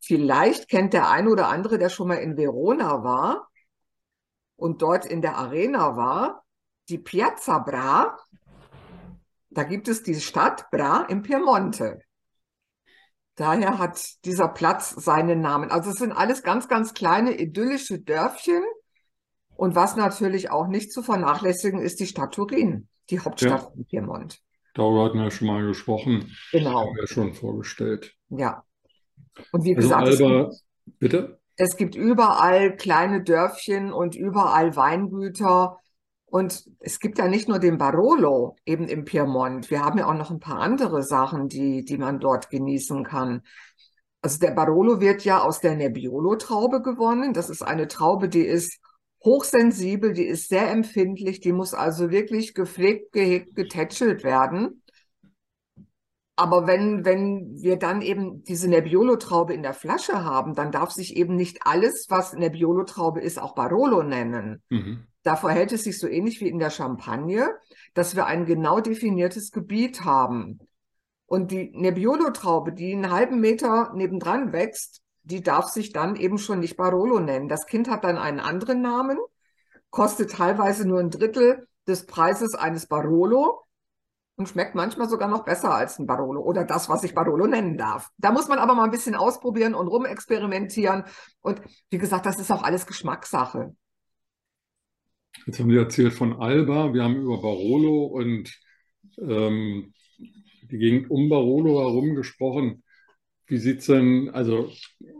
Vielleicht 0.00 0.68
kennt 0.68 0.92
der 0.92 1.10
eine 1.10 1.30
oder 1.30 1.48
andere, 1.48 1.78
der 1.78 1.88
schon 1.88 2.08
mal 2.08 2.16
in 2.16 2.36
Verona 2.36 3.02
war, 3.02 3.48
und 4.56 4.82
dort 4.82 5.06
in 5.06 5.20
der 5.20 5.36
Arena 5.36 5.96
war, 5.96 6.44
die 6.88 6.98
Piazza 6.98 7.58
Bra. 7.58 8.18
Da 9.50 9.64
gibt 9.64 9.88
es 9.88 10.02
die 10.02 10.20
Stadt 10.20 10.70
Bra 10.70 11.06
im 11.08 11.22
Piemonte. 11.22 12.00
Daher 13.34 13.78
hat 13.78 14.24
dieser 14.24 14.48
Platz 14.48 14.90
seinen 14.90 15.40
Namen. 15.42 15.70
Also 15.70 15.90
es 15.90 15.96
sind 15.96 16.12
alles 16.12 16.42
ganz, 16.42 16.68
ganz 16.68 16.94
kleine 16.94 17.38
idyllische 17.38 17.98
Dörfchen. 18.00 18.62
Und 19.56 19.74
was 19.74 19.96
natürlich 19.96 20.50
auch 20.50 20.66
nicht 20.68 20.92
zu 20.92 21.02
vernachlässigen 21.02 21.80
ist 21.80 22.00
die 22.00 22.06
Stadt 22.06 22.34
Turin, 22.34 22.88
die 23.10 23.20
Hauptstadt 23.20 23.62
ja. 23.62 23.70
von 23.70 23.84
Piemont. 23.84 24.40
Darüber 24.74 25.04
hatten 25.04 25.18
wir 25.18 25.30
schon 25.30 25.48
mal 25.48 25.66
gesprochen. 25.66 26.36
Genau. 26.52 26.80
Haben 26.80 26.96
wir 26.96 27.06
schon 27.06 27.32
vorgestellt. 27.32 28.14
Ja. 28.28 28.64
Und 29.52 29.64
wie 29.64 29.74
also 29.74 29.88
gesagt, 29.88 30.08
Alba, 30.08 30.50
bitte? 30.98 31.40
Es 31.56 31.76
gibt 31.76 31.94
überall 31.94 32.76
kleine 32.76 33.22
Dörfchen 33.22 33.92
und 33.92 34.14
überall 34.14 34.76
Weingüter. 34.76 35.78
Und 36.26 36.64
es 36.80 37.00
gibt 37.00 37.18
ja 37.18 37.28
nicht 37.28 37.48
nur 37.48 37.58
den 37.58 37.78
Barolo 37.78 38.56
eben 38.66 38.88
im 38.88 39.04
Piemont. 39.04 39.70
Wir 39.70 39.82
haben 39.82 39.98
ja 39.98 40.06
auch 40.06 40.14
noch 40.14 40.30
ein 40.30 40.40
paar 40.40 40.58
andere 40.58 41.02
Sachen, 41.02 41.48
die, 41.48 41.84
die 41.84 41.96
man 41.96 42.20
dort 42.20 42.50
genießen 42.50 43.04
kann. 43.04 43.42
Also 44.20 44.38
der 44.38 44.50
Barolo 44.50 45.00
wird 45.00 45.24
ja 45.24 45.40
aus 45.40 45.60
der 45.60 45.76
Nebbiolo-Traube 45.76 46.82
gewonnen. 46.82 47.32
Das 47.32 47.48
ist 47.48 47.62
eine 47.62 47.88
Traube, 47.88 48.28
die 48.28 48.44
ist 48.44 48.80
hochsensibel, 49.26 50.14
die 50.14 50.24
ist 50.24 50.48
sehr 50.48 50.70
empfindlich, 50.70 51.40
die 51.40 51.52
muss 51.52 51.74
also 51.74 52.10
wirklich 52.10 52.54
gepflegt, 52.54 53.12
gehegt, 53.12 53.54
getätschelt 53.54 54.24
werden. 54.24 54.82
Aber 56.36 56.66
wenn, 56.66 57.04
wenn 57.04 57.56
wir 57.60 57.76
dann 57.76 58.02
eben 58.02 58.44
diese 58.44 58.68
Nebbiolo-Traube 58.68 59.54
in 59.54 59.62
der 59.62 59.72
Flasche 59.74 60.22
haben, 60.24 60.54
dann 60.54 60.70
darf 60.70 60.90
sich 60.90 61.16
eben 61.16 61.34
nicht 61.34 61.60
alles, 61.64 62.06
was 62.08 62.34
Nebbiolo-Traube 62.34 63.20
ist, 63.20 63.38
auch 63.40 63.54
Barolo 63.54 64.02
nennen. 64.02 64.62
Mhm. 64.68 65.06
Da 65.22 65.34
verhält 65.36 65.72
es 65.72 65.84
sich 65.84 65.98
so 65.98 66.06
ähnlich 66.06 66.40
wie 66.40 66.48
in 66.48 66.58
der 66.58 66.70
Champagne, 66.70 67.50
dass 67.94 68.14
wir 68.14 68.26
ein 68.26 68.44
genau 68.44 68.80
definiertes 68.80 69.50
Gebiet 69.50 70.04
haben. 70.04 70.60
Und 71.24 71.50
die 71.50 71.70
Nebbiolo-Traube, 71.72 72.72
die 72.72 72.92
einen 72.92 73.10
halben 73.10 73.40
Meter 73.40 73.92
nebendran 73.94 74.52
wächst, 74.52 75.00
die 75.26 75.42
darf 75.42 75.68
sich 75.68 75.92
dann 75.92 76.14
eben 76.14 76.38
schon 76.38 76.60
nicht 76.60 76.76
Barolo 76.76 77.18
nennen. 77.18 77.48
Das 77.48 77.66
Kind 77.66 77.90
hat 77.90 78.04
dann 78.04 78.16
einen 78.16 78.38
anderen 78.38 78.80
Namen, 78.80 79.18
kostet 79.90 80.30
teilweise 80.30 80.86
nur 80.86 81.00
ein 81.00 81.10
Drittel 81.10 81.66
des 81.88 82.06
Preises 82.06 82.54
eines 82.54 82.86
Barolo 82.86 83.62
und 84.36 84.48
schmeckt 84.48 84.76
manchmal 84.76 85.08
sogar 85.08 85.28
noch 85.28 85.44
besser 85.44 85.74
als 85.74 85.98
ein 85.98 86.06
Barolo 86.06 86.42
oder 86.42 86.64
das, 86.64 86.88
was 86.88 87.02
ich 87.02 87.14
Barolo 87.14 87.46
nennen 87.46 87.76
darf. 87.76 88.10
Da 88.18 88.30
muss 88.30 88.46
man 88.48 88.58
aber 88.58 88.74
mal 88.74 88.84
ein 88.84 88.90
bisschen 88.90 89.16
ausprobieren 89.16 89.74
und 89.74 89.88
rumexperimentieren. 89.88 91.04
Und 91.40 91.60
wie 91.90 91.98
gesagt, 91.98 92.24
das 92.24 92.38
ist 92.38 92.52
auch 92.52 92.62
alles 92.62 92.86
Geschmackssache. 92.86 93.74
Jetzt 95.46 95.58
haben 95.58 95.70
Sie 95.70 95.76
erzählt 95.76 96.12
von 96.12 96.40
Alba, 96.40 96.94
wir 96.94 97.02
haben 97.02 97.16
über 97.16 97.40
Barolo 97.42 98.06
und 98.06 98.56
ähm, 99.18 99.92
die 100.18 100.78
Gegend 100.78 101.10
um 101.10 101.28
Barolo 101.28 101.80
herum 101.80 102.14
gesprochen. 102.14 102.84
Wie 103.48 103.58
sieht 103.58 103.78
es 103.80 103.86
denn, 103.86 104.30
also 104.30 104.70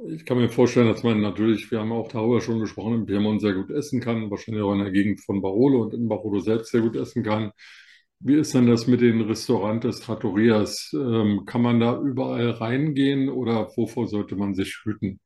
ich 0.09 0.25
kann 0.25 0.38
mir 0.38 0.49
vorstellen, 0.49 0.88
dass 0.88 1.04
man 1.04 1.21
natürlich, 1.21 1.71
wir 1.71 1.78
haben 1.78 1.92
auch 1.92 2.09
darüber 2.09 2.40
schon 2.40 2.59
gesprochen, 2.59 2.95
in 2.95 3.06
Piemont 3.06 3.40
sehr 3.40 3.54
gut 3.54 3.71
essen 3.71 4.00
kann, 4.00 4.30
wahrscheinlich 4.30 4.62
auch 4.64 4.73
in 4.73 4.80
der 4.80 4.90
Gegend 4.90 5.21
von 5.21 5.40
Barolo 5.40 5.83
und 5.83 5.95
in 5.95 6.09
Barolo 6.09 6.40
selbst 6.40 6.73
sehr 6.73 6.80
gut 6.80 6.97
essen 6.97 7.23
kann. 7.23 7.52
Wie 8.18 8.35
ist 8.37 8.54
denn 8.54 8.66
das 8.66 8.87
mit 8.88 9.00
den 9.00 9.21
Restaurantes 9.21 10.00
Trattorias? 10.00 10.90
Ähm, 10.95 11.45
kann 11.47 11.62
man 11.62 11.78
da 11.78 12.00
überall 12.00 12.50
reingehen 12.50 13.28
oder 13.28 13.71
wovor 13.76 14.09
sollte 14.09 14.35
man 14.37 14.54
sich 14.54 14.75
hüten? 14.83 15.21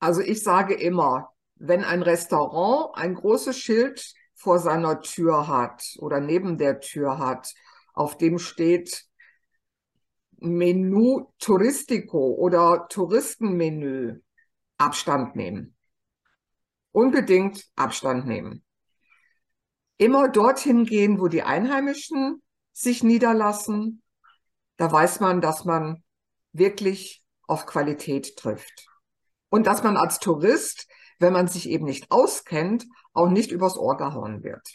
Also 0.00 0.20
ich 0.20 0.42
sage 0.42 0.74
immer, 0.74 1.30
wenn 1.56 1.84
ein 1.84 2.02
Restaurant 2.02 2.90
ein 2.96 3.14
großes 3.14 3.56
Schild 3.58 4.12
vor 4.34 4.58
seiner 4.58 5.00
Tür 5.00 5.48
hat 5.48 5.82
oder 5.98 6.20
neben 6.20 6.58
der 6.58 6.80
Tür 6.80 7.18
hat, 7.18 7.52
auf 7.94 8.18
dem 8.18 8.38
steht 8.38 9.04
Menü 10.38 11.24
Touristico 11.38 12.34
oder 12.34 12.86
Touristenmenü, 12.88 14.20
Abstand 14.78 15.36
nehmen. 15.36 15.76
Unbedingt 16.92 17.64
Abstand 17.76 18.26
nehmen 18.26 18.64
immer 19.96 20.28
dorthin 20.28 20.84
gehen, 20.84 21.20
wo 21.20 21.28
die 21.28 21.42
Einheimischen 21.42 22.42
sich 22.72 23.02
niederlassen. 23.02 24.02
Da 24.76 24.90
weiß 24.90 25.20
man, 25.20 25.40
dass 25.40 25.64
man 25.64 26.02
wirklich 26.52 27.24
auf 27.46 27.66
Qualität 27.66 28.36
trifft. 28.36 28.86
Und 29.50 29.66
dass 29.66 29.82
man 29.82 29.96
als 29.96 30.18
Tourist, 30.18 30.88
wenn 31.18 31.32
man 31.32 31.46
sich 31.46 31.68
eben 31.68 31.84
nicht 31.84 32.10
auskennt, 32.10 32.86
auch 33.12 33.28
nicht 33.28 33.52
übers 33.52 33.76
Ohr 33.76 33.96
gehauen 33.96 34.42
wird. 34.42 34.68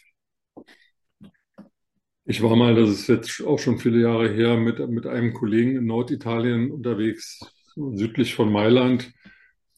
Ich 2.29 2.43
war 2.43 2.55
mal, 2.55 2.75
das 2.75 2.91
ist 2.91 3.07
jetzt 3.07 3.43
auch 3.43 3.57
schon 3.57 3.79
viele 3.79 4.01
Jahre 4.01 4.29
her, 4.29 4.55
mit, 4.55 4.77
mit 4.87 5.07
einem 5.07 5.33
Kollegen 5.33 5.77
in 5.77 5.87
Norditalien 5.87 6.69
unterwegs, 6.69 7.39
südlich 7.75 8.35
von 8.35 8.51
Mailand. 8.51 9.11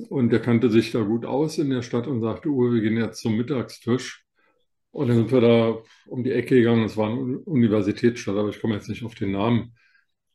Und 0.10 0.34
der 0.34 0.42
kannte 0.42 0.70
sich 0.70 0.92
da 0.92 1.00
gut 1.00 1.26
aus 1.26 1.58
in 1.60 1.70
der 1.70 1.82
Stadt 1.82 2.08
und 2.08 2.20
sagte, 2.20 2.50
Uwe, 2.50 2.74
wir 2.74 2.82
gehen 2.82 2.98
jetzt 2.98 3.22
zum 3.22 3.38
Mittagstisch. 3.38 4.26
Und 4.92 5.08
dann 5.08 5.16
sind 5.16 5.32
wir 5.32 5.40
da 5.40 5.78
um 6.08 6.26
die 6.26 6.34
Ecke 6.34 6.56
gegangen. 6.56 6.84
Es 6.84 6.98
war 6.98 7.10
eine 7.10 7.40
Universitätsstadt, 7.40 8.36
aber 8.36 8.50
ich 8.50 8.60
komme 8.60 8.74
jetzt 8.76 8.90
nicht 8.90 9.06
auf 9.06 9.16
den 9.16 9.32
Namen. 9.32 9.74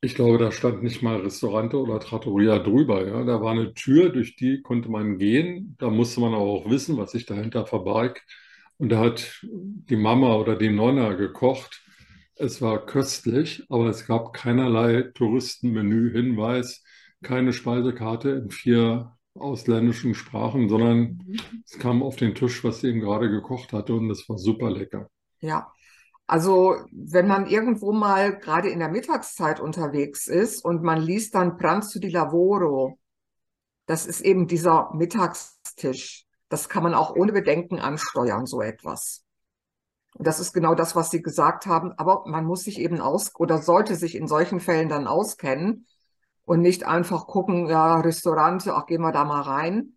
Ich 0.01 0.15
glaube, 0.15 0.39
da 0.39 0.51
stand 0.53 0.83
nicht 0.83 1.03
mal 1.03 1.17
Restaurante 1.21 1.77
oder 1.77 2.01
Trattoria 2.01 2.59
drüber. 2.61 3.07
Ja. 3.07 3.25
Da 3.25 3.43
war 3.43 3.53
eine 3.53 3.75
Tür, 3.75 4.09
durch 4.09 4.37
die 4.37 4.63
konnte 4.63 4.89
man 4.89 5.19
gehen. 5.19 5.77
Da 5.79 5.91
musste 5.91 6.23
man 6.23 6.33
auch 6.33 6.71
wissen, 6.71 6.97
was 6.97 7.13
sich 7.13 7.27
dahinter 7.27 7.67
verbarg. 7.67 8.23
Und 8.79 8.89
da 8.89 9.01
hat 9.01 9.39
die 9.43 9.97
Mama 9.97 10.37
oder 10.37 10.57
die 10.57 10.71
Nonna 10.71 11.13
gekocht. 11.13 11.83
Es 12.38 12.61
war 12.61 12.85
köstlich, 12.85 13.64
aber 13.71 13.87
es 13.87 14.07
gab 14.07 14.35
keinerlei 14.35 15.11
Touristenmenü-Hinweis, 15.14 16.83
keine 17.23 17.55
Speisekarte 17.55 18.31
in 18.31 18.50
vier 18.50 19.16
ausländischen 19.35 20.14
Sprachen, 20.14 20.69
sondern 20.69 21.26
es 21.64 21.78
kam 21.78 22.02
auf 22.02 22.16
den 22.16 22.35
Tisch, 22.35 22.62
was 22.62 22.81
sie 22.81 22.88
eben 22.88 23.00
gerade 23.00 23.31
gekocht 23.31 23.73
hatte 23.73 23.95
und 23.95 24.09
das 24.09 24.28
war 24.28 24.38
super 24.38 24.71
lecker. 24.71 25.09
Ja, 25.40 25.73
also 26.26 26.76
wenn 26.90 27.26
man 27.26 27.47
irgendwo 27.47 27.93
mal 27.93 28.38
gerade 28.38 28.69
in 28.69 28.81
der 28.81 28.90
Mittagszeit 28.90 29.61
unterwegs 29.61 30.26
ist 30.26 30.64
und 30.64 30.83
man 30.83 31.00
liest 31.00 31.35
dann 31.35 31.57
Pranzo 31.57 32.00
di 32.00 32.09
Lavoro, 32.09 32.99
das 33.87 34.07
ist 34.07 34.21
eben 34.21 34.47
dieser 34.47 34.90
Mittagstisch. 34.95 36.26
Das 36.49 36.69
kann 36.69 36.83
man 36.83 36.95
auch 36.95 37.14
ohne 37.14 37.33
Bedenken 37.33 37.78
ansteuern, 37.78 38.47
so 38.47 38.61
etwas. 38.61 39.25
Das 40.19 40.41
ist 40.41 40.53
genau 40.53 40.75
das, 40.75 40.97
was 40.97 41.11
Sie 41.11 41.23
gesagt 41.23 41.67
haben. 41.67 41.93
Aber 41.93 42.25
man 42.27 42.45
muss 42.45 42.63
sich 42.63 42.81
eben 42.81 43.01
aus 43.01 43.35
oder 43.37 43.59
sollte 43.59 43.97
sich 43.97 44.15
in 44.15 44.27
solchen 44.27 44.61
Fällen 44.61 44.89
dann 44.89 45.07
auskennen 45.07 45.87
und 46.45 46.61
nicht 46.61 46.85
einfach 46.85 47.27
gucken, 47.27 47.67
ja, 47.67 48.01
Restaurante, 48.01 48.75
ach, 48.75 48.87
gehen 48.87 49.03
wir 49.03 49.13
da 49.13 49.25
mal 49.25 49.43
rein. 49.43 49.97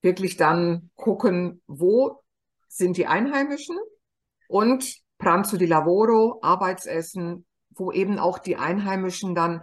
Wirklich 0.00 0.36
dann 0.36 0.90
gucken, 0.96 1.62
wo 1.66 2.22
sind 2.66 2.96
die 2.96 3.06
Einheimischen 3.06 3.76
und 4.48 4.96
Pranzo 5.18 5.56
di 5.56 5.66
Lavoro, 5.66 6.40
Arbeitsessen, 6.42 7.46
wo 7.70 7.92
eben 7.92 8.18
auch 8.18 8.38
die 8.38 8.56
Einheimischen 8.56 9.34
dann 9.34 9.62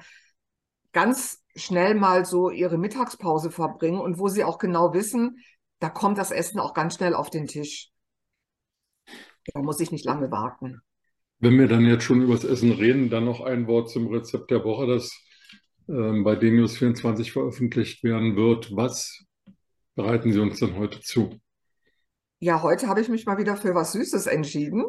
ganz 0.94 1.44
schnell 1.56 1.96
mal 1.96 2.26
so 2.26 2.50
ihre 2.50 2.78
Mittagspause 2.78 3.52
verbringen 3.52 4.00
und 4.00 4.20
wo 4.20 4.30
sie 4.30 4.44
auch 4.44 4.58
genau 4.58 4.94
wissen, 4.94 5.44
da 5.80 5.90
kommt 5.90 6.18
das 6.18 6.32
Essen 6.32 6.60
auch 6.60 6.74
ganz 6.74 6.96
schnell 6.96 7.14
auf 7.14 7.30
den 7.30 7.48
Tisch. 7.48 7.92
Da 9.53 9.62
muss 9.62 9.79
ich 9.79 9.91
nicht 9.91 10.06
lange 10.06 10.32
warten. 10.32 10.82
Wenn 11.39 11.58
wir 11.58 11.68
dann 11.68 11.86
jetzt 11.86 12.03
schon 12.03 12.22
über 12.22 12.34
das 12.34 12.44
Essen 12.44 12.72
reden, 12.72 13.10
dann 13.10 13.25
noch 13.25 13.41
ein 13.41 13.68
Wort 13.68 13.89
zum 13.89 14.08
Rezept 14.08 14.51
der 14.51 14.63
Woche, 14.63 14.88
das 14.88 15.18
ähm, 15.88 16.24
bei 16.24 16.36
Denius 16.36 16.77
24 16.77 17.32
veröffentlicht 17.32 18.03
werden 18.03 18.36
wird. 18.36 18.75
Was 18.75 19.25
bereiten 19.96 20.34
Sie 20.34 20.39
uns 20.39 20.60
denn 20.60 20.75
heute 20.75 21.01
zu? 21.01 21.39
Ja, 22.39 22.62
heute 22.62 22.88
habe 22.88 23.01
ich 23.01 23.10
mich 23.10 23.25
mal 23.25 23.38
wieder 23.38 23.58
für 23.58 23.75
was 23.75 23.94
Süßes 23.94 24.27
entschieden, 24.27 24.86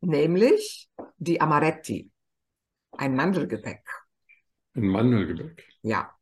nämlich 0.00 0.88
die 1.18 1.40
Amaretti, 1.40 2.10
ein 2.92 3.14
Mandelgebäck. 3.14 3.82
Ein 4.74 4.88
Mandelgebäck. 4.88 5.66
Ja. 5.82 6.17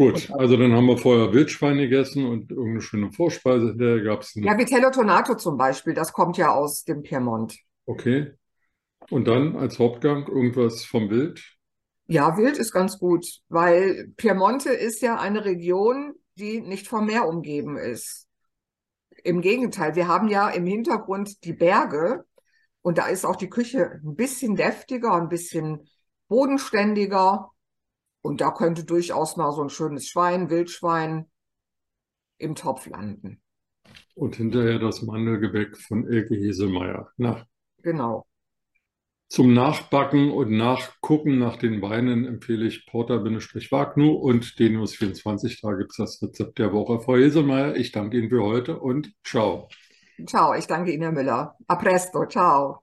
Gut, 0.00 0.30
also 0.30 0.56
dann 0.56 0.72
haben 0.72 0.86
wir 0.86 0.96
vorher 0.96 1.34
Wildschwein 1.34 1.76
gegessen 1.76 2.24
und 2.24 2.50
irgendeine 2.50 2.80
schöne 2.80 3.12
Vorspeise 3.12 3.66
hinterher 3.66 4.00
gab 4.00 4.22
es. 4.22 4.32
Ja, 4.34 4.56
Vitello 4.56 4.90
Tonato 4.90 5.34
zum 5.34 5.58
Beispiel, 5.58 5.92
das 5.92 6.14
kommt 6.14 6.38
ja 6.38 6.54
aus 6.54 6.84
dem 6.84 7.02
Piemont. 7.02 7.58
Okay. 7.84 8.32
Und 9.10 9.28
dann 9.28 9.56
als 9.56 9.78
Hauptgang 9.78 10.26
irgendwas 10.26 10.86
vom 10.86 11.10
Wild? 11.10 11.44
Ja, 12.06 12.38
Wild 12.38 12.56
ist 12.56 12.72
ganz 12.72 12.98
gut, 12.98 13.26
weil 13.50 14.10
Piemonte 14.16 14.70
ist 14.70 15.02
ja 15.02 15.16
eine 15.16 15.44
Region, 15.44 16.14
die 16.36 16.62
nicht 16.62 16.88
vom 16.88 17.04
Meer 17.04 17.28
umgeben 17.28 17.76
ist. 17.76 18.26
Im 19.22 19.42
Gegenteil, 19.42 19.96
wir 19.96 20.08
haben 20.08 20.28
ja 20.28 20.48
im 20.48 20.64
Hintergrund 20.64 21.44
die 21.44 21.52
Berge 21.52 22.24
und 22.80 22.96
da 22.96 23.08
ist 23.08 23.26
auch 23.26 23.36
die 23.36 23.50
Küche 23.50 24.00
ein 24.02 24.16
bisschen 24.16 24.56
deftiger, 24.56 25.12
ein 25.12 25.28
bisschen 25.28 25.86
bodenständiger. 26.28 27.49
Und 28.22 28.40
da 28.40 28.50
könnte 28.50 28.84
durchaus 28.84 29.36
mal 29.36 29.52
so 29.52 29.62
ein 29.62 29.70
schönes 29.70 30.08
Schwein, 30.08 30.50
Wildschwein 30.50 31.30
im 32.38 32.54
Topf 32.54 32.86
landen. 32.86 33.40
Und 34.14 34.36
hinterher 34.36 34.78
das 34.78 35.02
Mandelgebäck 35.02 35.76
von 35.76 36.06
Elke 36.06 36.34
Heselmeier. 36.34 37.10
Na. 37.16 37.46
Genau. 37.82 38.26
Zum 39.28 39.54
Nachbacken 39.54 40.32
und 40.32 40.50
Nachgucken 40.50 41.38
nach 41.38 41.56
den 41.56 41.80
Weinen 41.80 42.26
empfehle 42.26 42.66
ich 42.66 42.84
Porter-Wagnu 42.86 44.10
und 44.10 44.58
Denius 44.58 44.96
24. 44.96 45.60
Da 45.60 45.74
gibt 45.74 45.92
es 45.92 45.98
das 45.98 46.20
Rezept 46.20 46.58
der 46.58 46.72
Woche. 46.72 47.00
Frau 47.00 47.14
Heselmeier, 47.14 47.76
ich 47.76 47.92
danke 47.92 48.18
Ihnen 48.18 48.28
für 48.28 48.42
heute 48.42 48.80
und 48.80 49.12
ciao. 49.24 49.68
Ciao, 50.26 50.52
ich 50.54 50.66
danke 50.66 50.92
Ihnen, 50.92 51.02
Herr 51.02 51.12
Müller. 51.12 51.56
A 51.68 51.76
presto, 51.76 52.26
ciao. 52.26 52.82